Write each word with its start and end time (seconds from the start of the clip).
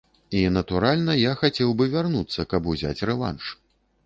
І, 0.37 0.39
натуральна, 0.53 1.15
я 1.23 1.33
хацеў 1.41 1.75
бы 1.83 1.87
вярнуцца, 1.93 2.47
каб 2.55 2.71
узяць 2.73 2.97
рэванш. 3.13 3.55